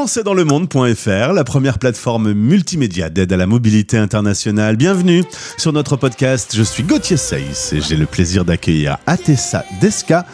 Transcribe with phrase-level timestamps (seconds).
[0.00, 4.76] françaisdanslemonde.fr, la première plateforme multimédia d'aide à la mobilité internationale.
[4.76, 5.24] Bienvenue
[5.58, 6.56] sur notre podcast.
[6.56, 10.24] Je suis Gauthier Seyss et j'ai le plaisir d'accueillir Atessa Deska.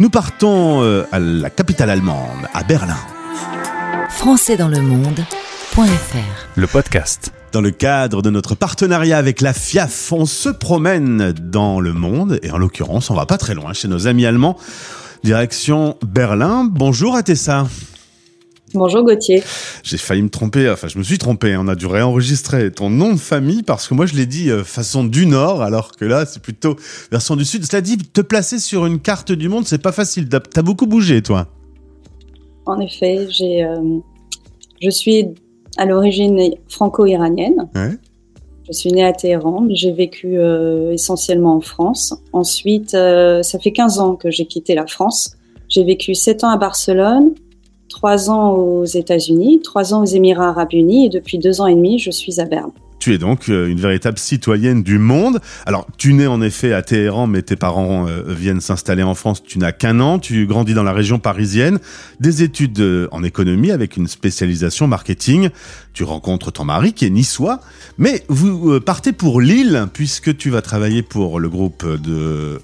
[0.00, 2.96] Nous partons euh, à la capitale allemande, à Berlin.
[4.08, 6.16] françaisdanslemonde.fr
[6.56, 7.30] Le podcast.
[7.52, 12.40] Dans le cadre de notre partenariat avec la FIAF, on se promène dans le monde
[12.42, 14.58] et en l'occurrence, on va pas très loin chez nos amis allemands.
[15.22, 16.68] Direction Berlin.
[16.68, 17.68] Bonjour Atessa.
[18.74, 19.40] Bonjour Gauthier.
[19.84, 23.12] J'ai failli me tromper, enfin je me suis trompé, on a dû réenregistrer ton nom
[23.12, 26.26] de famille parce que moi je l'ai dit euh, façon du nord alors que là
[26.26, 26.74] c'est plutôt
[27.12, 27.64] version du sud.
[27.64, 30.88] Cela dit, te placer sur une carte du monde c'est pas facile, t'as as beaucoup
[30.88, 31.46] bougé toi.
[32.66, 34.00] En effet, j'ai, euh,
[34.82, 35.28] je suis
[35.76, 37.68] à l'origine franco-iranienne.
[38.66, 42.12] Je suis née à Téhéran, j'ai vécu euh, essentiellement en France.
[42.32, 45.36] Ensuite, ça fait 15 ans que j'ai quitté la France.
[45.68, 47.34] J'ai vécu 7 ans à Barcelone,
[47.94, 51.76] trois ans aux États-Unis, trois ans aux Émirats arabes unis et depuis deux ans et
[51.76, 52.72] demi, je suis à Berne.
[53.04, 55.38] Tu es donc euh, une véritable citoyenne du monde.
[55.66, 59.42] Alors, tu nais en effet à Téhéran, mais tes parents euh, viennent s'installer en France.
[59.44, 60.18] Tu n'as qu'un an.
[60.18, 61.80] Tu grandis dans la région parisienne.
[62.20, 65.50] Des études euh, en économie avec une spécialisation marketing.
[65.92, 67.60] Tu rencontres ton mari qui est niçois.
[67.98, 72.58] Mais vous partez pour Lille puisque tu vas travailler pour le groupe de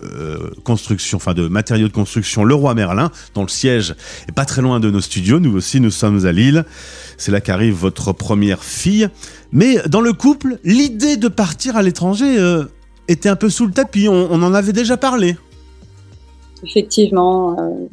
[0.64, 3.94] construction, enfin de matériaux de construction Leroy Merlin, dont le siège
[4.26, 5.38] est pas très loin de nos studios.
[5.38, 6.64] Nous aussi, nous sommes à Lille.
[7.18, 9.08] C'est là qu'arrive votre première fille.
[9.52, 12.64] Mais dans le couple, l'idée de partir à l'étranger euh,
[13.08, 14.08] était un peu sous le tapis.
[14.08, 15.36] On, en avait déjà parlé.
[16.64, 17.58] Effectivement.
[17.58, 17.86] Euh,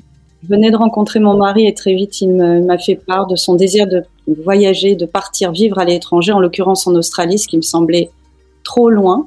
[0.44, 3.56] je venais de rencontrer mon mari et très vite il m'a fait part de son
[3.56, 7.64] désir de voyager, de partir vivre à l'étranger, en l'occurrence en Australie, ce qui me
[7.64, 8.12] semblait
[8.64, 9.26] trop loin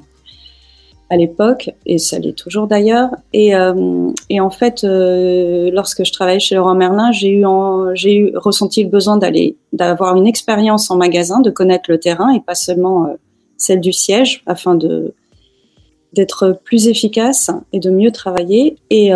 [1.10, 3.10] à l'époque, et ça l'est toujours d'ailleurs.
[3.32, 7.44] Et, euh, et, en fait, euh, lorsque je travaillais chez Leroy Merlin, j'ai eu,
[7.94, 12.32] j'ai eu ressenti le besoin d'aller, d'avoir une expérience en magasin, de connaître le terrain
[12.32, 13.14] et pas seulement euh,
[13.56, 15.12] celle du siège, afin de
[16.12, 18.74] d'être plus efficace et de mieux travailler.
[18.90, 19.12] Et,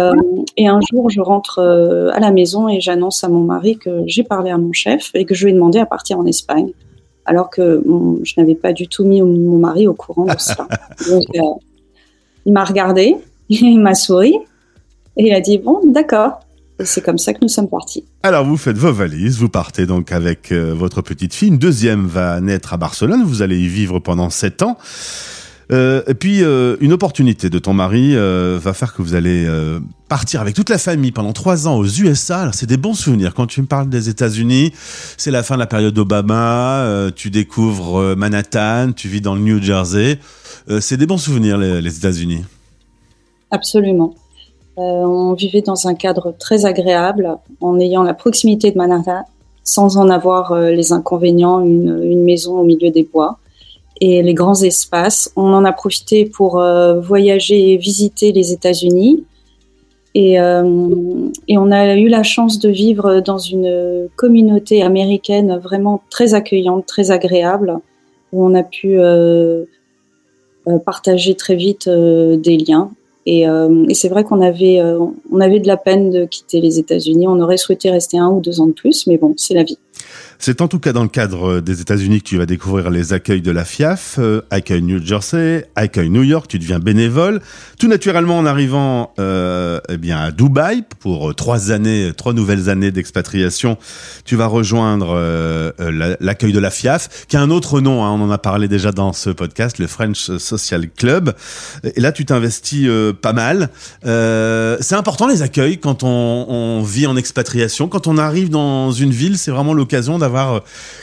[0.56, 4.22] et un jour, je rentre à la maison et j'annonce à mon mari que j'ai
[4.22, 6.70] parlé à mon chef et que je lui ai demandé à partir en Espagne,
[7.24, 7.82] alors que
[8.22, 10.68] je n'avais pas du tout mis mon mari au courant de cela.
[11.10, 11.24] Donc,
[12.46, 13.16] il m'a regardé,
[13.48, 14.34] il m'a souri
[15.16, 16.40] et il a dit bon, d'accord.
[16.80, 18.04] Et c'est comme ça que nous sommes partis.
[18.24, 21.48] Alors vous faites vos valises, vous partez donc avec euh, votre petite fille.
[21.48, 23.22] Une deuxième va naître à Barcelone.
[23.24, 24.76] Vous allez y vivre pendant sept ans.
[25.72, 29.48] Euh, et puis euh, une opportunité de ton mari va faire que vous allez
[30.08, 32.40] partir avec toute la famille pendant trois ans aux USA.
[32.40, 33.34] Alors c'est des bons souvenirs.
[33.34, 34.72] Quand tu me parles des États-Unis,
[35.16, 37.10] c'est la fin de la période Obama.
[37.14, 40.18] tu découvres Manhattan, tu vis dans le New Jersey.
[40.70, 42.42] Euh, c'est des bons souvenirs, les, États-Unis.
[43.50, 44.14] Absolument.
[44.78, 49.24] Euh, on vivait dans un cadre très agréable, en ayant la proximité de Manhattan,
[49.62, 53.38] sans en avoir euh, les inconvénients, une, maison au milieu des bois
[54.00, 55.30] et les grands espaces.
[55.36, 56.60] On en a profité pour
[57.02, 59.24] voyager et visiter les États-Unis.
[60.16, 66.86] Et, on a eu la chance de vivre dans une communauté américaine vraiment très accueillante,
[66.86, 67.78] très agréable,
[68.32, 68.98] où on a pu
[70.78, 72.90] partager très vite euh, des liens.
[73.26, 74.82] Et, euh, et c'est vrai qu'on avait,
[75.32, 77.26] on avait de la peine de quitter les États-Unis.
[77.26, 79.78] On aurait souhaité rester un ou deux ans de plus, mais bon, c'est la vie.
[80.38, 83.42] C'est en tout cas dans le cadre des États-Unis que tu vas découvrir les accueils
[83.42, 87.40] de la FIAF, euh, accueil New Jersey, accueil New York, tu deviens bénévole.
[87.78, 92.68] Tout naturellement en arrivant euh, eh bien à Dubaï pour euh, trois années, trois nouvelles
[92.68, 93.78] années d'expatriation,
[94.24, 95.72] tu vas rejoindre euh,
[96.20, 98.92] l'accueil de la FIAF, qui a un autre nom, hein, on en a parlé déjà
[98.92, 101.34] dans ce podcast, le French Social Club.
[101.84, 102.88] Et là, tu t'investis
[103.20, 103.70] pas mal.
[104.02, 109.10] c'est important les accueils quand on, on vit en expatriation, quand on arrive dans une
[109.10, 110.60] ville, c'est vraiment l'occasion d'avoir euh,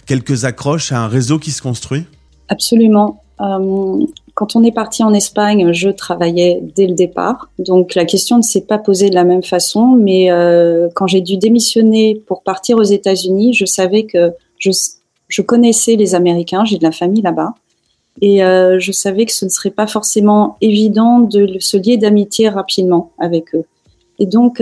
[0.07, 2.03] quelques accroches à un réseau qui se construit?
[2.49, 3.21] Absolument.
[3.39, 7.49] Euh, quand on est parti en Espagne, je travaillais dès le départ.
[7.59, 11.21] Donc la question ne s'est pas posée de la même façon, mais euh, quand j'ai
[11.21, 14.71] dû démissionner pour partir aux États-Unis, je savais que je,
[15.27, 17.53] je connaissais les Américains, j'ai de la famille là-bas.
[18.21, 23.11] Et je savais que ce ne serait pas forcément évident de se lier d'amitié rapidement
[23.17, 23.63] avec eux.
[24.19, 24.61] Et donc,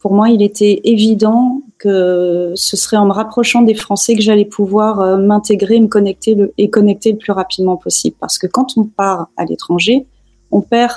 [0.00, 4.44] pour moi, il était évident que ce serait en me rapprochant des Français que j'allais
[4.44, 8.16] pouvoir euh, m'intégrer, me connecter le, et connecter le plus rapidement possible.
[8.18, 10.06] Parce que quand on part à l'étranger,
[10.50, 10.92] on perd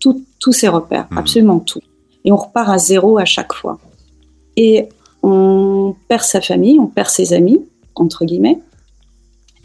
[0.00, 1.18] tous ses repères, mmh.
[1.18, 1.80] absolument tout.
[2.24, 3.78] Et on repart à zéro à chaque fois.
[4.56, 4.88] Et
[5.22, 7.60] on perd sa famille, on perd ses amis,
[7.94, 8.58] entre guillemets.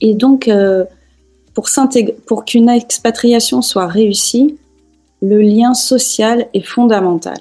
[0.01, 0.85] Et donc, euh,
[1.53, 1.67] pour,
[2.25, 4.57] pour qu'une expatriation soit réussie,
[5.21, 7.37] le lien social est fondamental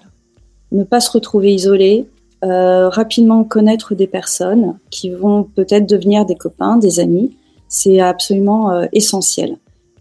[0.72, 2.06] ne pas se retrouver isolé,
[2.42, 7.36] rapidement connaître des personnes qui vont peut-être devenir des copains, des amis.
[7.68, 9.56] C'est absolument essentiel.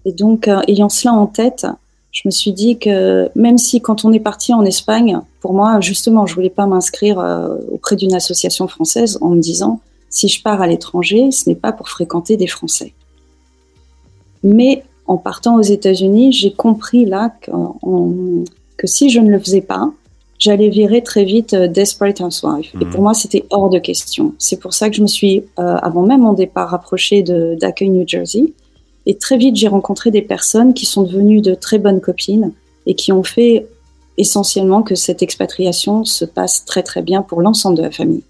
[0.06, 1.68] Et donc, ayant cela en tête,
[2.12, 5.80] je me suis dit que même si quand on est parti en Espagne, pour moi,
[5.80, 7.24] justement, je voulais pas m'inscrire
[7.72, 9.80] auprès d'une association française en me disant
[10.10, 12.94] si je pars à l'étranger, ce n'est pas pour fréquenter des Français.
[14.44, 17.52] Mais en partant aux États-Unis, j'ai compris là que,
[18.86, 19.92] si je ne le faisais pas,
[20.42, 22.74] j'allais virer très vite euh, Desperate Housewife.
[22.82, 23.04] Et pour mhm.
[23.04, 24.34] moi, c'était hors de question.
[24.40, 28.06] C'est pour ça que je me suis, euh, avant même mon départ, rapprochée d'Accueil New
[28.06, 28.52] Jersey.
[29.06, 32.52] Et très vite, j'ai rencontré des personnes qui sont devenues de très bonnes copines
[32.86, 33.68] et qui ont fait
[34.18, 38.24] essentiellement que cette expatriation se passe très très bien pour l'ensemble de la famille.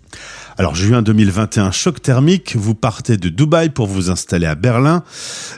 [0.57, 5.03] Alors juin 2021, choc thermique, vous partez de Dubaï pour vous installer à Berlin.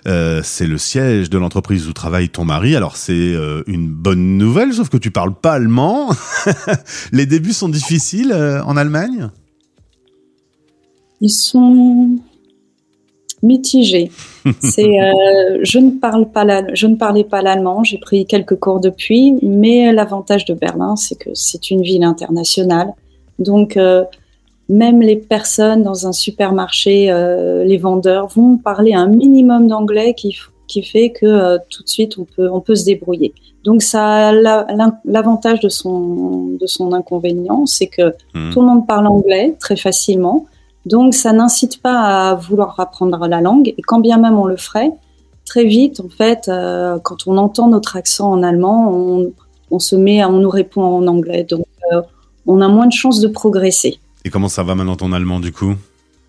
[0.08, 2.76] Euh, c'est le siège de l'entreprise où travaille ton mari.
[2.76, 6.10] Alors c'est euh, une bonne nouvelle, sauf que tu parles pas allemand.
[7.12, 9.30] Les débuts sont difficiles euh, en Allemagne?
[11.22, 12.18] Ils sont
[13.42, 14.12] mitigés.
[14.60, 14.96] C'est,
[15.64, 17.84] je ne parle pas je ne parlais pas l'allemand.
[17.84, 22.90] J'ai pris quelques cours depuis, mais l'avantage de Berlin, c'est que c'est une ville internationale.
[23.40, 23.78] Donc
[24.70, 30.38] même les personnes dans un supermarché, euh, les vendeurs vont parler un minimum d'anglais qui,
[30.68, 33.34] qui fait que euh, tout de suite on peut, on peut se débrouiller.
[33.64, 34.32] Donc ça a
[35.06, 38.52] l'avantage de son, de son inconvénient, c'est que hmm.
[38.52, 40.46] tout le monde parle anglais très facilement.
[40.86, 43.70] Donc ça n'incite pas à vouloir apprendre la langue.
[43.78, 44.92] Et quand bien même on le ferait,
[45.46, 49.32] très vite, en fait, euh, quand on entend notre accent en allemand, on,
[49.72, 51.44] on, se met, on nous répond en anglais.
[51.44, 51.66] Donc
[52.46, 54.00] on a moins de chances de progresser.
[54.26, 55.76] Et comment ça va maintenant ton allemand du coup?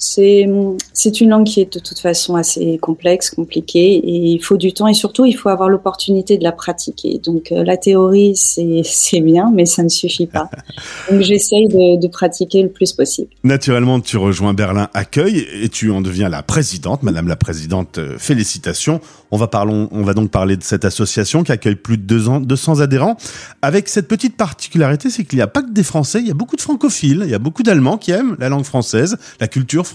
[0.04, 4.72] C'est, une langue qui est de toute façon assez complexe, compliquée, et il faut du
[4.72, 7.18] temps, et surtout, il faut avoir l'opportunité de la pratiquer.
[7.24, 10.50] Donc, euh, la théorie, c'est, bien, mais ça ne suffit pas.
[11.10, 13.28] Donc, j'essaye de, de, pratiquer le plus possible.
[13.42, 17.02] Naturellement, tu rejoins Berlin Accueil, et tu en deviens la présidente.
[17.02, 19.00] Madame la présidente, euh, félicitations.
[19.30, 22.80] On va, parlons, on va donc parler de cette association qui accueille plus de 200
[22.80, 23.16] adhérents,
[23.62, 26.34] avec cette petite particularité, c'est qu'il n'y a pas que des Français, il y a
[26.34, 29.86] beaucoup de francophiles, il y a beaucoup d'Allemands qui aiment la langue française, la culture
[29.86, 29.93] française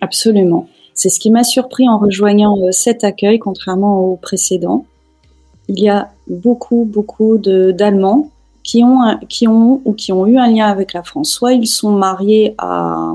[0.00, 0.68] Absolument.
[0.96, 4.86] C'est ce qui m'a surpris en rejoignant euh, cet accueil, contrairement au précédent.
[5.68, 8.30] Il y a beaucoup, beaucoup d'Allemands
[8.62, 11.30] qui ont, qui ont ou qui ont eu un lien avec la France.
[11.30, 13.12] Soit ils sont mariés à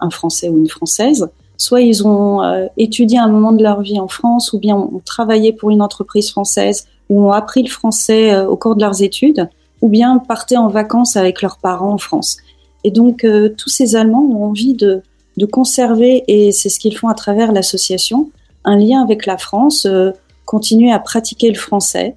[0.00, 1.28] un Français ou une Française,
[1.58, 5.00] soit ils ont euh, étudié un moment de leur vie en France, ou bien ont
[5.04, 9.02] travaillé pour une entreprise française, ou ont appris le français euh, au cours de leurs
[9.02, 9.48] études,
[9.80, 12.38] ou bien partaient en vacances avec leurs parents en France.
[12.84, 13.24] Et donc
[13.56, 15.02] tous ces Allemands ont envie de,
[15.36, 18.30] de conserver, et c'est ce qu'ils font à travers l'association,
[18.64, 20.10] un lien avec la France, euh,
[20.44, 22.16] continuer à pratiquer le français.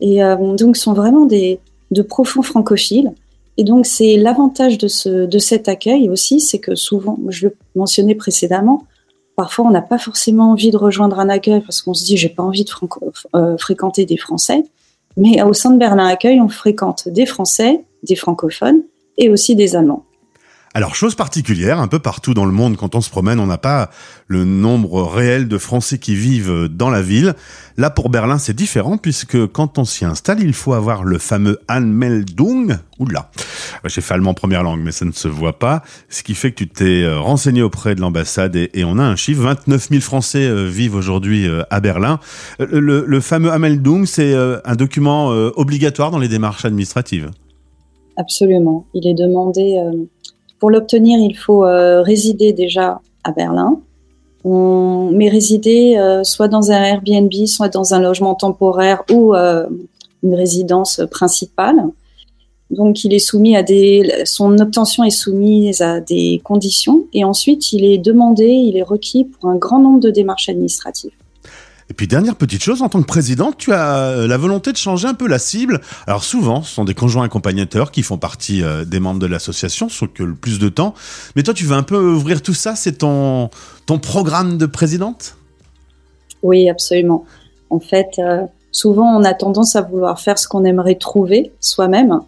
[0.00, 3.12] Et euh, donc, sont vraiment des, de profonds francophiles.
[3.56, 7.56] Et donc, c'est l'avantage de, ce, de cet accueil aussi, c'est que souvent, je le
[7.76, 8.84] mentionnais précédemment,
[9.36, 12.28] parfois on n'a pas forcément envie de rejoindre un accueil parce qu'on se dit j'ai
[12.28, 12.70] pas envie de
[13.34, 14.64] euh, fréquenter des Français.
[15.16, 18.82] Mais au sein de Berlin Accueil, on fréquente des Français, des francophones
[19.16, 20.04] et aussi des Allemands.
[20.76, 23.58] Alors, chose particulière, un peu partout dans le monde, quand on se promène, on n'a
[23.58, 23.90] pas
[24.26, 27.34] le nombre réel de Français qui vivent dans la ville.
[27.76, 31.60] Là, pour Berlin, c'est différent, puisque quand on s'y installe, il faut avoir le fameux
[31.68, 32.76] Anmeldung.
[32.98, 33.30] Oula,
[33.84, 35.84] j'ai fait allemand première langue, mais ça ne se voit pas.
[36.08, 39.14] Ce qui fait que tu t'es euh, renseigné auprès de l'ambassade et, on a un
[39.14, 39.42] chiffre.
[39.42, 42.18] 29 000 Français euh, vivent aujourd'hui euh, à Berlin.
[42.58, 47.30] Le, le fameux Anmeldung, c'est un document obligatoire dans les démarches administratives?
[48.16, 48.86] Absolument.
[48.94, 49.76] Il est demandé
[50.64, 53.82] pour l'obtenir, il faut euh, résider déjà à Berlin,
[54.44, 59.66] on, mais résider euh, soit dans un Airbnb, soit dans un logement temporaire ou euh,
[60.22, 61.84] une résidence principale.
[62.70, 67.74] Donc, il est soumis à des, son obtention est soumise à des conditions et ensuite
[67.74, 71.12] il est demandé, il est requis pour un grand nombre de démarches administratives.
[71.90, 74.76] Et puis dernière petite chose, en tant que président, tu as euh, la volonté de
[74.76, 75.80] changer un peu la cible.
[76.06, 79.88] Alors souvent, ce sont des conjoints accompagnateurs qui font partie euh, des membres de l'association,
[79.88, 80.94] sauf que le plus de temps.
[81.36, 83.50] Mais toi, tu veux un peu ouvrir tout ça, c'est ton,
[83.86, 85.36] ton programme de présidente?
[86.42, 87.24] Oui, absolument.
[87.70, 92.20] En fait, euh, souvent, on a tendance à vouloir faire ce qu'on aimerait trouver soi-même.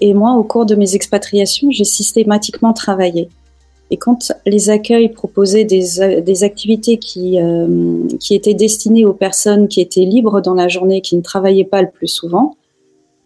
[0.00, 3.28] Et moi, au cours de mes expatriations, j'ai systématiquement travaillé.
[3.90, 9.68] Et quand les accueils proposaient des, des activités qui, euh, qui étaient destinées aux personnes
[9.68, 12.56] qui étaient libres dans la journée, qui ne travaillaient pas le plus souvent,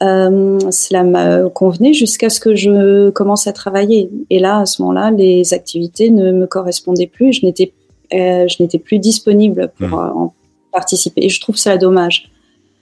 [0.03, 4.11] euh, cela me convenait jusqu'à ce que je commence à travailler.
[4.31, 7.33] Et là, à ce moment-là, les activités ne me correspondaient plus.
[7.33, 7.73] Je n'étais,
[8.13, 10.13] euh, je n'étais plus disponible pour mmh.
[10.17, 10.35] en
[10.73, 11.25] participer.
[11.25, 12.31] Et je trouve ça dommage.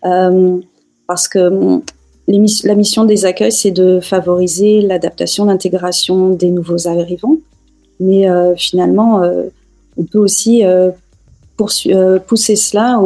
[0.03, 1.81] Parce que
[2.29, 7.37] la mission des accueils, c'est de favoriser l'adaptation, l'intégration des nouveaux arrivants.
[8.01, 8.27] Mais
[8.57, 9.23] finalement,
[9.97, 10.63] on peut aussi
[11.57, 13.01] pousser cela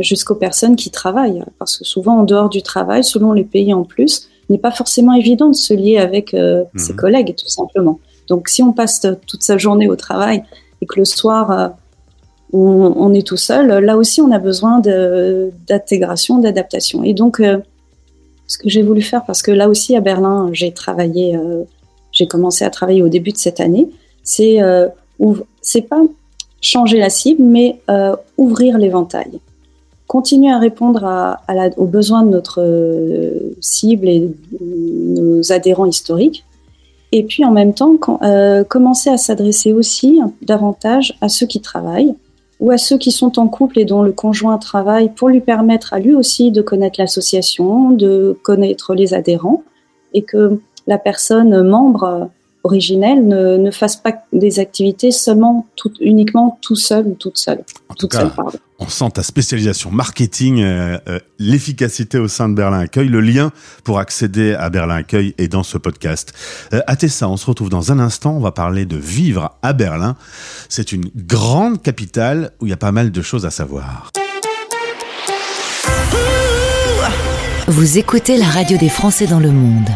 [0.00, 1.42] jusqu'aux personnes qui travaillent.
[1.58, 5.14] Parce que souvent, en dehors du travail, selon les pays en plus, n'est pas forcément
[5.14, 6.66] évident de se lier avec mhm.
[6.76, 7.98] ses collègues, tout simplement.
[8.28, 10.42] Donc, si on passe toute sa journée au travail
[10.82, 11.74] et que le soir,
[12.52, 17.02] on, est tout seul, là aussi on a besoin d'intégration, d'adaptation.
[17.02, 17.58] Et donc, euh,
[18.46, 21.64] ce que j'ai voulu faire, parce que là aussi à Berlin, j'ai travaillé, euh,
[22.12, 23.88] j'ai commencé à travailler au début de cette année,
[24.26, 24.88] c'est euh,
[25.88, 26.02] pas
[26.60, 27.80] changer la cible, mais
[28.36, 29.40] ouvrir l'éventail.
[30.06, 31.40] Continuer à répondre à,
[31.76, 32.62] aux besoins de notre
[33.60, 34.28] cible et
[34.60, 36.44] nos adhérents historiques,
[37.12, 37.96] et puis en même temps,
[38.68, 42.14] commencer à s'adresser aussi davantage à ceux qui travaillent,
[42.60, 45.92] ou à ceux qui sont en couple et dont le conjoint travaille pour lui permettre
[45.92, 49.62] à lui aussi de connaître l'association, de connaître les adhérents
[50.14, 52.30] et que la personne membre
[52.66, 57.62] originelle ne, ne fasse pas des activités seulement tout, uniquement tout seul ou toute seule.
[57.88, 58.30] En tout cas,
[58.78, 63.52] on sent ta spécialisation marketing, euh, euh, l'efficacité au sein de Berlin Accueil, le lien
[63.84, 66.34] pour accéder à Berlin Accueil est dans ce podcast.
[66.74, 70.16] Euh, Tessa, on se retrouve dans un instant, on va parler de vivre à Berlin.
[70.68, 74.10] C'est une grande capitale où il y a pas mal de choses à savoir.
[77.68, 79.88] Vous écoutez la radio des Français dans le monde.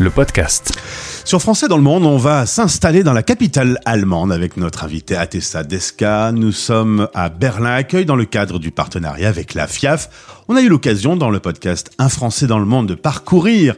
[0.00, 0.72] Le podcast.
[1.24, 5.14] Sur Français dans le monde, on va s'installer dans la capitale allemande avec notre invité
[5.14, 6.32] Atessa Deska.
[6.32, 10.08] Nous sommes à Berlin Accueil dans le cadre du partenariat avec la FIAF.
[10.48, 13.74] On a eu l'occasion dans le podcast Un Français dans le monde de parcourir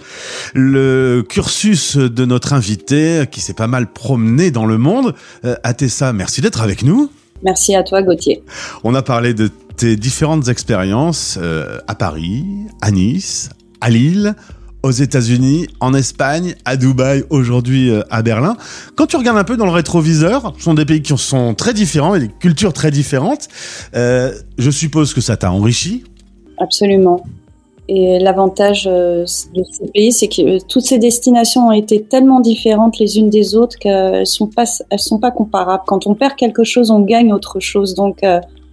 [0.55, 5.15] le cursus de notre invité qui s'est pas mal promené dans le monde.
[5.45, 7.11] Euh, Atessa, merci d'être avec nous.
[7.43, 8.45] Merci à toi Gauthier.
[8.85, 12.45] On a parlé de tes différentes expériences euh, à Paris,
[12.81, 13.51] à Nice,
[13.81, 14.37] à Lille,
[14.83, 18.57] aux États-Unis, en Espagne, à Dubaï, aujourd'hui euh, à Berlin.
[18.97, 21.73] Quand tu regardes un peu dans le rétroviseur, ce sont des pays qui sont très
[21.73, 23.49] différents et des cultures très différentes.
[23.95, 26.05] Euh, je suppose que ça t'a enrichi.
[26.59, 27.25] Absolument.
[27.89, 29.23] Et l'avantage euh,
[29.55, 33.55] de ces pays, c'est que toutes ces destinations ont été tellement différentes les unes des
[33.55, 34.25] autres qu'elles
[34.55, 35.85] pas, elles sont pas comparables.
[35.87, 37.95] Quand on perd quelque chose, on gagne autre chose.
[37.95, 38.21] Donc,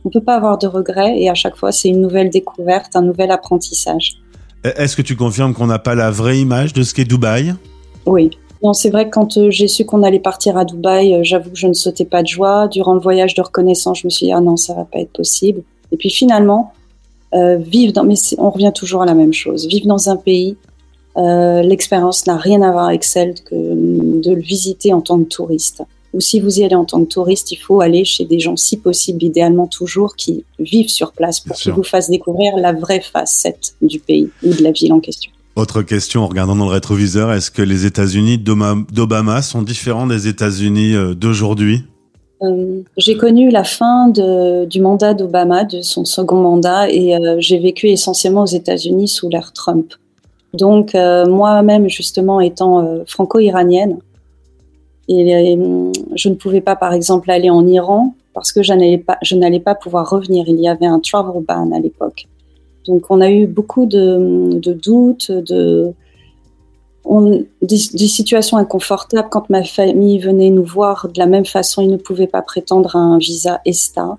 [0.06, 1.20] on peut pas avoir de regrets.
[1.20, 4.20] Et à chaque fois, c'est une nouvelle découverte, un nouvel apprentissage.
[4.64, 7.56] Est-ce que tu confirmes qu'on n'a pas la vraie image de ce qu'est Dubaï?
[8.06, 8.32] Oui.
[8.62, 11.50] Non, c'est vrai que quand euh, j'ai su qu'on allait partir à Dubaï, euh, j'avoue
[11.50, 12.68] que je ne sautais pas de joie.
[12.68, 15.14] Durant le voyage de reconnaissance, je me suis dit ah non, ça va pas être
[15.14, 15.64] possible.
[15.94, 16.74] Et puis finalement,
[17.34, 19.68] euh, mais on revient toujours à la même chose.
[19.68, 20.58] Vivre dans un pays,
[21.16, 25.84] l'expérience n'a rien à voir avec celle que de le visiter en tant que touriste
[26.14, 28.56] ou si vous y allez en tant que touriste, il faut aller chez des gens,
[28.56, 33.02] si possible, idéalement toujours, qui vivent sur place pour qu'ils vous fassent découvrir la vraie
[33.02, 35.32] facette du pays ou de la ville en question.
[35.56, 40.28] Autre question en regardant dans le rétroviseur, est-ce que les États-Unis d'Obama sont différents des
[40.28, 41.84] États-Unis euh, d'aujourd'hui?
[42.42, 47.36] Euh, J'ai connu la fin de, du mandat d'Obama, de son second mandat, et euh,
[47.40, 49.94] j'ai vécu essentiellement aux États-Unis sous l'ère Trump.
[50.54, 54.00] Donc moi-même, justement, étant franco-iranienne,
[55.10, 59.00] et euh, je ne pouvais pas, par exemple, aller en Iran parce que je n'allais
[59.00, 59.18] pas,
[59.66, 60.46] pas pouvoir revenir.
[60.48, 62.28] Il y avait un travel ban à l'époque.
[62.88, 65.92] Donc, on a eu beaucoup de, doutes, de,
[67.64, 69.28] des, situations inconfortables.
[69.32, 72.96] Quand ma famille venait nous voir de la même façon, ils ne pouvaient pas prétendre
[72.96, 74.16] à un visa ESTA,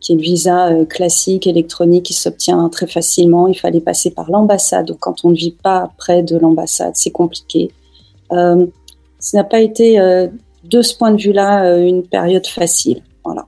[0.00, 3.48] qui est le visa euh, classique, électronique, qui s'obtient très facilement.
[3.48, 4.86] Il fallait passer par l'ambassade.
[4.86, 7.70] Donc, quand on ne vit pas près de l'ambassade, c'est compliqué.
[8.32, 8.66] Euh,
[9.24, 10.28] ce n'a pas été, euh,
[10.64, 13.02] de ce point de vue-là, euh, une période facile.
[13.24, 13.46] Voilà.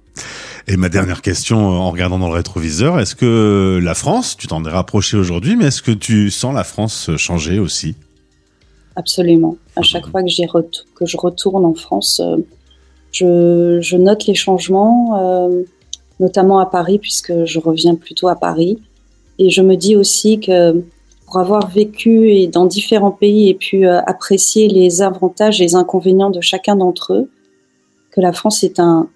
[0.66, 4.46] Et ma dernière question, euh, en regardant dans le rétroviseur, est-ce que la France, tu
[4.46, 7.94] t'en es rapproché aujourd'hui, mais est-ce que tu sens la France changer aussi?
[8.96, 9.58] Absolument.
[9.76, 10.60] À chaque fois que,
[10.94, 12.22] que je retourne en France,
[13.12, 15.50] je, je note les changements,
[16.18, 18.78] notamment à Paris, puisque je reviens plutôt à Paris.
[19.38, 20.82] Et je me dis aussi que
[21.26, 25.74] pour avoir vécu et dans différents pays et pu euh, apprécier les avantages et les
[25.74, 27.30] inconvénients de chacun d'entre eux,
[28.12, 29.08] que la France est un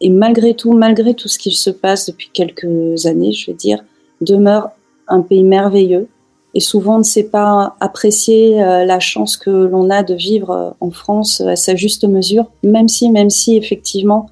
[0.00, 3.82] et malgré tout, malgré tout ce qui se passe depuis quelques années, je veux dire,
[4.20, 4.70] demeure
[5.08, 6.08] un pays merveilleux.
[6.54, 10.50] Et souvent, on ne sait pas apprécier euh, la chance que l'on a de vivre
[10.50, 14.30] euh, en France à sa juste mesure, même si, même si effectivement,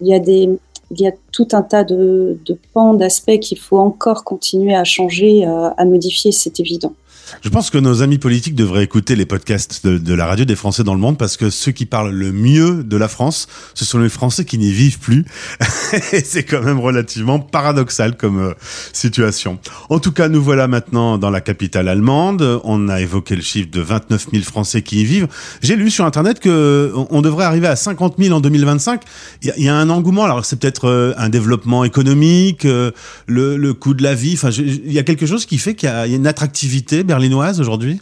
[0.00, 0.48] il y a des,
[0.90, 2.38] il y a tout un tas de,
[2.72, 6.94] pans, d'aspects qu'il faut encore continuer à changer, à, à modifier, c'est évident.
[7.42, 10.84] Je pense que nos amis politiques devraient écouter les podcasts de, la radio des Français
[10.84, 13.98] dans le monde parce que ceux qui parlent le mieux de la France, ce sont
[13.98, 15.24] les Français qui n'y vivent plus.
[16.12, 18.54] Et c'est quand même relativement paradoxal comme euh,
[18.92, 19.58] situation.
[19.88, 22.60] En tout cas, nous voilà maintenant dans la capitale allemande.
[22.64, 25.28] On a évoqué le chiffre de 29 000 Français qui y vivent.
[25.62, 29.02] J'ai lu sur Internet que on devrait arriver à 50 000 en 2025.
[29.42, 30.24] Il y, a un engouement.
[30.24, 32.90] Alors c'est peut-être euh, un développement économique, euh,
[33.26, 34.34] le, le coût de la vie.
[34.34, 38.00] Enfin, il y a quelque chose qui fait qu'il y a une attractivité berlinoise aujourd'hui?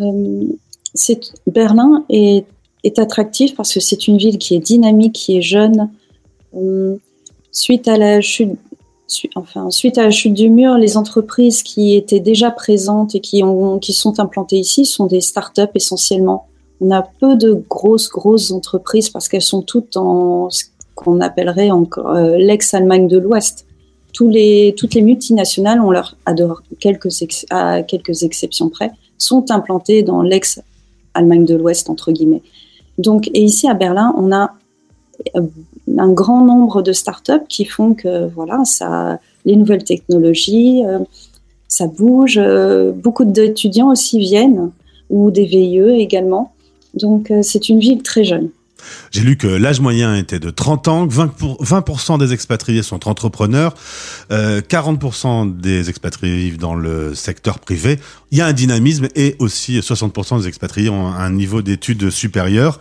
[0.00, 0.44] Euh,
[1.46, 2.44] Berlin est,
[2.82, 5.90] est, attractif parce que c'est une ville qui est dynamique, qui est jeune.
[6.54, 6.96] Euh,
[7.52, 8.58] suite à la chute,
[9.36, 13.42] enfin, suite à la chute du mur, les entreprises qui étaient déjà présentes et qui,
[13.42, 16.48] ont, qui sont implantées ici sont des start-up essentiellement.
[16.80, 21.70] On a peu de grosses, grosses entreprises parce qu'elles sont toutes en ce qu'on appellerait
[21.70, 23.65] encore euh, l'ex-Allemagne de l'Ouest
[24.16, 26.16] toutes les multinationales, on leur
[26.80, 27.08] quelques,
[27.50, 32.42] à quelques exceptions près, sont implantées dans l'ex-Allemagne de l'Ouest, entre guillemets.
[32.98, 34.54] Donc, et ici à Berlin, on a
[35.36, 35.42] euh,
[35.98, 40.98] un grand nombre de startups qui font que, voilà, ça, les nouvelles technologies, euh,
[41.68, 42.38] ça bouge.
[42.38, 44.70] Euh, beaucoup d'étudiants aussi viennent,
[45.10, 46.52] ou des VIE également.
[46.94, 48.48] Donc, c'est une ville très jeune.
[49.10, 53.74] J'ai lu que l'âge moyen était de 30 ans, 20%, des expatriés sont entrepreneurs,
[54.30, 57.98] 40% euh, des expatriés vivent dans le secteur privé.
[58.30, 62.80] Il y a un dynamisme et aussi 60% des expatriés ont un niveau d'études supérieur.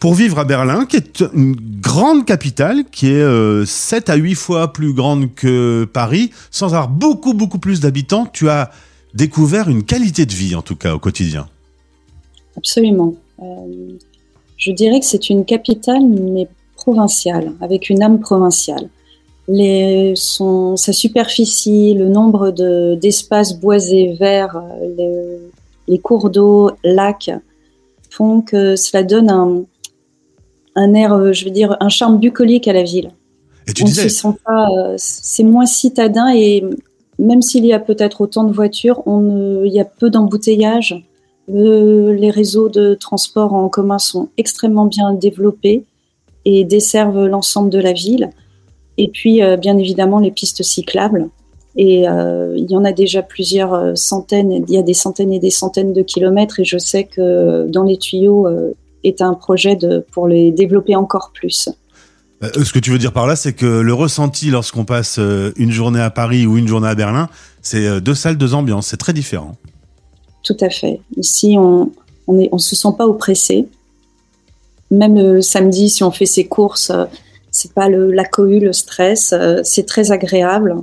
[0.00, 4.34] Pour vivre à Berlin, qui est une grande capitale, qui est 7 euh, à 8
[4.34, 8.70] fois plus grande que Paris, sans avoir beaucoup, beaucoup plus d'habitants, tu as
[9.14, 11.48] découvert une qualité de vie, en tout cas, au quotidien.
[12.56, 13.14] Absolument.
[13.42, 13.98] Euh,
[14.64, 18.88] je dirais que c'est une capitale, mais provinciale, avec une âme provinciale.
[19.46, 22.50] Les, son, sa superficie, le nombre
[22.96, 24.62] d'espaces boisés, verts,
[25.86, 27.30] les, cours d'eau, lacs,
[28.08, 29.64] font que cela donne un,
[30.76, 33.10] un air, je veux dire, un charme bucolique à la ville.
[33.68, 34.08] Et tu disais...
[34.96, 36.64] c'est moins citadin et
[37.18, 41.04] même s'il y a peut-être autant de voitures, on, il y a peu d'embouteillages
[41.48, 45.84] les réseaux de transport en commun sont extrêmement bien développés
[46.44, 48.30] et desservent l'ensemble de la ville.
[48.98, 51.28] Et puis, euh, bien évidemment, les pistes cyclables.
[51.76, 55.32] Et euh, il y en a déjà plusieurs euh, centaines, il y a des centaines
[55.32, 56.60] et des centaines de kilomètres.
[56.60, 58.46] Et je sais que dans les tuyaux
[59.02, 59.76] est un projet
[60.12, 61.68] pour les développer encore plus.
[62.42, 65.18] Ce que tu veux dire par là, c'est que le ressenti lorsqu'on passe
[65.56, 67.28] une journée à Paris ou une journée à Berlin,
[67.62, 68.88] c'est deux salles, deux ambiances.
[68.88, 69.56] C'est très différent.
[70.44, 71.00] Tout à fait.
[71.16, 71.90] Ici, on
[72.28, 73.66] ne se sent pas oppressé.
[74.90, 77.06] Même le samedi, si on fait ses courses, euh,
[77.50, 79.32] c'est pas le, la cohue, le stress.
[79.32, 80.76] Euh, c'est très agréable.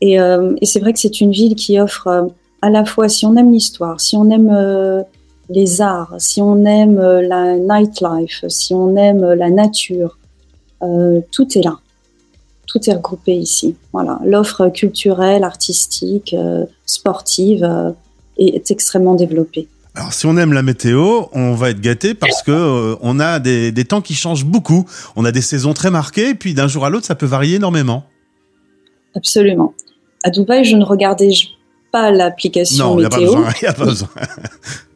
[0.00, 2.30] Et, euh, et c'est vrai que c'est une ville qui offre
[2.62, 5.04] à la fois, si on aime l'histoire, si on aime
[5.48, 10.18] les arts, si on aime la nightlife, si on aime la nature,
[10.80, 11.78] tout est là.
[12.66, 13.76] Tout est regroupé ici.
[13.92, 16.36] Voilà, l'offre culturelle, artistique,
[16.84, 17.94] sportive
[18.40, 19.68] est extrêmement développé.
[19.94, 23.40] Alors, si on aime la météo, on va être gâté parce que euh, on a
[23.40, 24.86] des, des, temps qui changent beaucoup.
[25.16, 27.56] On a des saisons très marquées, et puis d'un jour à l'autre, ça peut varier
[27.56, 28.04] énormément.
[29.16, 29.74] Absolument.
[30.22, 31.30] À Dubaï, je ne regardais
[31.90, 33.34] pas l'application météo.
[33.34, 34.08] Non, il n'y a pas besoin.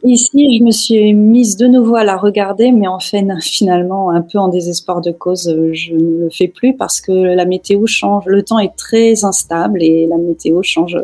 [0.03, 4.21] Ici, je me suis mise de nouveau à la regarder, mais en fait, finalement, un
[4.21, 8.23] peu en désespoir de cause, je ne le fais plus parce que la météo change.
[8.27, 10.97] Le temps est très instable et la météo change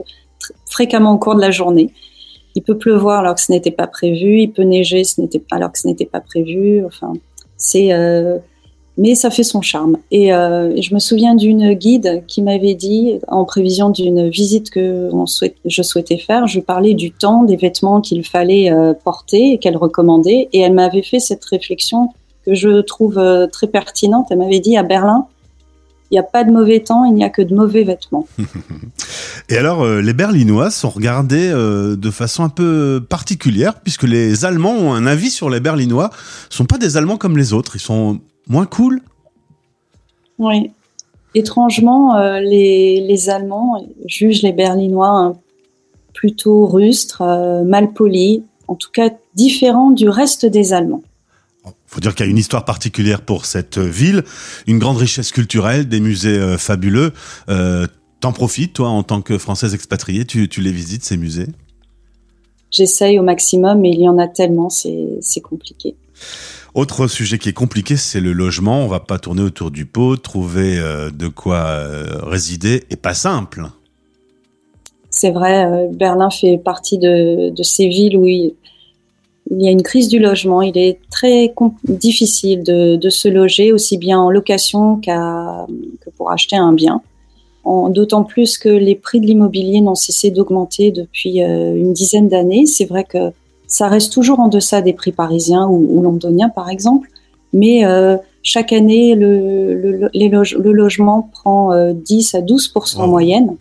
[0.66, 1.92] fréquemment au cours de la journée.
[2.56, 5.04] Il peut pleuvoir alors que ce n'était pas prévu, il peut neiger
[5.52, 6.86] alors que ce n'était pas prévu.
[6.86, 7.14] Enfin,
[7.58, 8.38] c'est euh,
[8.98, 9.98] mais ça fait son charme.
[10.12, 15.10] Et, euh, je me souviens d'une guide qui m'avait dit, en prévision d'une visite que
[15.66, 19.78] je souhaitais faire, je parlais du temps, des vêtements qu'il fallait euh, porter et qu'elle
[19.78, 22.10] recommandait, et elle m'avait fait cette réflexion
[22.46, 24.28] que je trouve euh, très pertinente.
[24.30, 25.26] Elle m'avait dit à Berlin,
[26.12, 28.28] il n'y a pas de mauvais temps, il n'y a que de mauvais vêtements.
[29.50, 34.44] Et alors, euh, les Berlinois sont regardés euh, de façon un peu particulière, puisque les
[34.44, 36.10] Allemands ont un avis sur les Berlinois.
[36.52, 38.20] Ils sont pas des Allemands comme les autres, ils sont
[38.50, 39.02] moins cool.
[40.38, 40.72] Oui.
[41.34, 45.38] Étrangement, euh, les, Allemands jugent les Berlinois
[46.14, 47.24] plutôt rustres,
[47.66, 51.04] mal polis, en tout cas différents du reste des Allemands
[51.94, 54.24] faut dire qu'il y a une histoire particulière pour cette ville,
[54.66, 57.12] une grande richesse culturelle, des musées euh, fabuleux.
[57.50, 57.86] Euh,
[58.22, 61.48] T'en profites, toi, en tant que Française expatriée, tu, tu les visites, ces musées?
[62.70, 65.96] J'essaye au maximum, mais il y en a tellement, c'est compliqué.
[66.76, 68.86] Autre sujet qui est compliqué, c'est le logement.
[68.86, 73.16] On va pas tourner autour du pot, trouver euh, de quoi euh, résider est pas
[73.16, 73.66] simple.
[75.10, 78.54] c'est vrai, Berlin fait partie de, ces villes où il,
[79.60, 80.62] y a une crise du logement.
[80.62, 85.66] Il est très difficile de, se loger aussi bien en location qu'à
[86.00, 87.02] que pour acheter un bien.
[87.66, 92.66] D'autant plus que les prix de l'immobilier n'ont cessé d'augmenter depuis une dizaine d'années.
[92.66, 93.32] C'est vrai que
[93.72, 97.08] ça reste toujours en deçà des prix parisiens ou, londoniens, par exemple.
[97.54, 103.56] Mais euh, chaque année, le, le, le, logement prend 10 euh, à 12% en moyenne.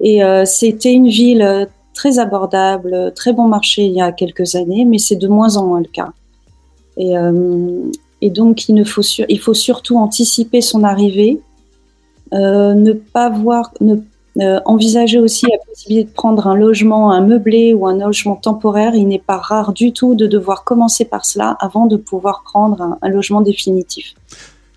[0.00, 4.84] Et euh, c'était une ville très abordable, très bon marché il y a quelques années,
[4.84, 6.12] mais c'est de moins en moins le cas.
[6.96, 7.14] Et,
[8.20, 11.40] et donc, il, ne faut, il faut surtout anticiper son arrivée,
[12.32, 13.96] ne pas voir, ne
[14.40, 18.96] euh, envisager aussi la possibilité de prendre un logement, un meublé ou un logement temporaire.
[18.96, 22.98] Il n'est pas rare du tout de devoir commencer par cela avant de pouvoir prendre
[23.00, 24.14] un, logement définitif.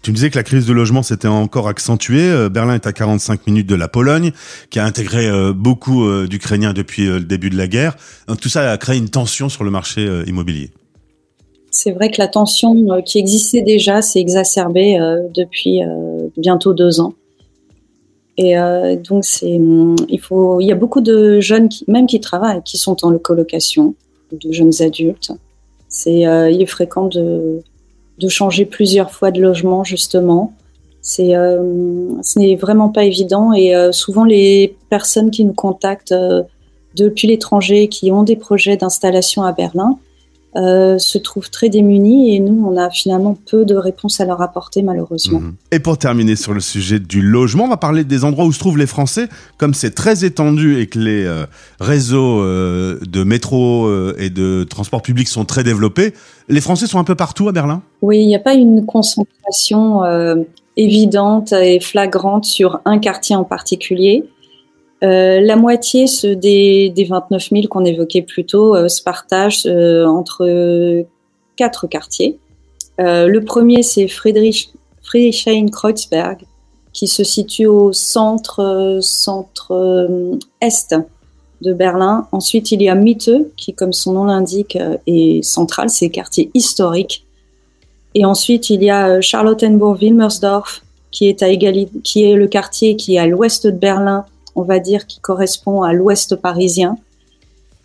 [0.08, 2.32] Tu me disais que la crise de logement s'était encore accentuée.
[2.32, 4.32] Euh, Berlin est à 45 minutes de la Pologne,
[4.70, 7.98] qui a intégré euh, beaucoup d'Ukrainiens depuis le début de la guerre.
[8.39, 10.72] Tout ça a créé une tension sur le marché immobilier.
[11.72, 14.98] C'est vrai que la tension qui existait déjà s'est exacerbée
[15.36, 15.82] depuis
[16.38, 17.13] bientôt deux ans.
[18.38, 23.04] Et euh, donc hum, il y a beaucoup de jeunes même qui travaillent, qui sont
[23.04, 23.96] en colocation,
[24.32, 25.32] de jeunes adultes.
[25.89, 27.62] C'est, euh, il est fréquent de,
[28.17, 30.53] de changer plusieurs fois de logement justement.
[31.01, 36.12] C'est, euh, ce n'est vraiment pas évident et euh, souvent les personnes qui nous contactent
[36.12, 36.43] euh,
[36.95, 39.97] depuis l'étranger, qui ont des projets d'installation à Berlin,
[40.58, 44.41] euh, se trouvent très démunis et nous, on a finalement peu de réponses à leur
[44.41, 45.39] apporter malheureusement.
[45.39, 45.56] Mhm.
[45.72, 48.58] Et pour terminer sur le sujet du logement, on va parler des endroits où se
[48.58, 49.30] trouvent les Français.
[49.58, 51.46] Comme c'est très étendu et que les euh,
[51.80, 56.13] réseaux euh, de métro et de transport public sont très développés,
[56.50, 57.84] les Français sont un peu partout à Berlin?
[58.02, 60.02] Oui, il n'y a pas une concentration
[60.76, 64.24] évidente et flagrante sur un quartier en particulier.
[65.04, 70.06] Euh, la moitié des, des 29 000 qu'on évoquait plus tôt euh, se partagent euh,
[70.06, 71.06] entre
[71.56, 72.38] quatre quartiers.
[72.98, 74.72] le premier, c'est Friedrich,
[75.04, 76.40] Friedrichshain-Kreuzberg,
[76.94, 80.96] qui se situe au centre, centre est
[81.62, 82.28] de Berlin.
[82.32, 87.26] Ensuite, il y a Mitte, qui, comme son nom l'indique, est central, c'est quartier historique.
[88.14, 93.66] Et ensuite, il y a Charlottenburg-Wilmersdorf, qui qui est le quartier qui est à l'ouest
[93.66, 94.26] de Berlin,
[94.58, 96.98] on va dire, qui correspond à l'ouest parisien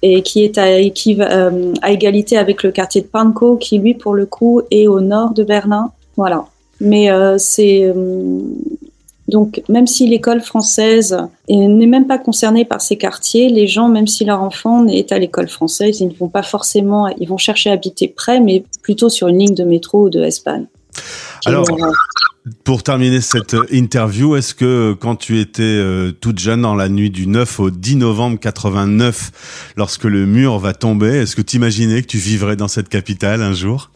[0.02, 4.14] et qui est à, euh, à, égalité avec le quartier de Pankow, qui lui, pour
[4.14, 5.92] le coup, est au nord de Berlin.
[6.16, 6.46] Voilà.
[6.80, 8.40] Mais euh, c'est euh,
[9.28, 11.16] donc même si l'école française
[11.48, 15.18] n'est même pas concernée par ces quartiers, les gens, même si leur enfant est à
[15.18, 19.08] l'école française, ils ne vont pas forcément, ils vont chercher à habiter près, mais plutôt
[19.08, 20.66] sur une ligne de métro ou de S-Bahn.
[21.46, 21.66] Alors,
[22.64, 27.10] pour terminer cette interview, est-ce que quand tu étais euh, toute jeune dans la nuit
[27.10, 32.02] du 9 au 10 novembre 89, lorsque le mur va tomber, est-ce que tu imaginais
[32.02, 33.90] que tu vivrais dans cette capitale un jour?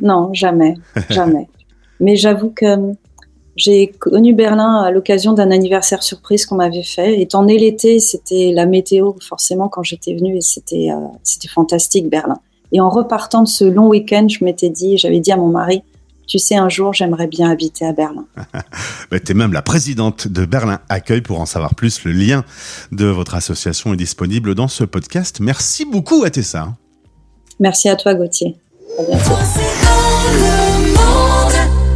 [0.00, 0.74] Non, jamais,
[1.10, 1.48] jamais.
[2.00, 2.92] Mais j'avoue que euh,
[3.56, 7.20] j'ai connu Berlin à l'occasion d'un anniversaire surprise qu'on m'avait fait.
[7.20, 12.08] Étant né l'été, c'était la météo forcément quand j'étais venue et c'était euh, c'était fantastique
[12.08, 12.38] Berlin.
[12.72, 15.82] Et en repartant de ce long week-end, je m'étais dit, j'avais dit à mon mari,
[16.26, 18.24] tu sais, un jour, j'aimerais bien habiter à Berlin.
[19.10, 21.20] tu es même la présidente de Berlin Accueil.
[21.20, 22.44] Pour en savoir plus, le lien
[22.90, 25.40] de votre association est disponible dans ce podcast.
[25.40, 26.74] Merci beaucoup, Atessa.
[27.60, 28.56] Merci à toi, Gauthier.
[28.98, 29.32] À bientôt.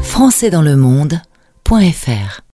[0.03, 2.46] Français dans le monde.fr